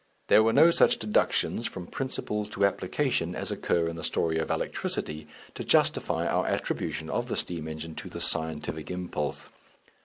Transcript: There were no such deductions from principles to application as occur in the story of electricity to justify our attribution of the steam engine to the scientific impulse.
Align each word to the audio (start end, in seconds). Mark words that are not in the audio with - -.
There 0.29 0.41
were 0.41 0.51
no 0.51 0.71
such 0.71 0.97
deductions 0.97 1.67
from 1.67 1.85
principles 1.85 2.49
to 2.49 2.65
application 2.65 3.35
as 3.35 3.51
occur 3.51 3.87
in 3.87 3.97
the 3.97 4.03
story 4.03 4.39
of 4.39 4.49
electricity 4.49 5.27
to 5.53 5.63
justify 5.63 6.25
our 6.25 6.47
attribution 6.47 7.07
of 7.07 7.27
the 7.27 7.35
steam 7.37 7.67
engine 7.67 7.93
to 7.97 8.09
the 8.09 8.19
scientific 8.19 8.89
impulse. 8.89 9.49